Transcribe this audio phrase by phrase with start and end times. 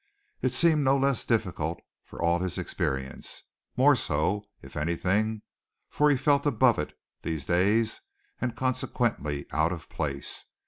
[0.41, 3.43] It seemed no less difficult for all his experience
[3.77, 5.43] more so if anything,
[5.89, 8.01] for he felt above it these days
[8.39, 10.45] and consequently out of place.